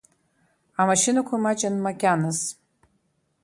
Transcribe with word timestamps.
Амашьынақәа 0.81 1.43
маҷын 1.43 1.75
макьаназ. 1.85 2.39